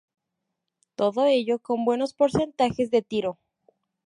Todo 0.95 1.25
ello 1.27 1.59
con 1.59 1.85
buenos 1.85 2.15
porcentajes 2.15 2.89
de 2.89 3.03
tiro. 3.03 3.37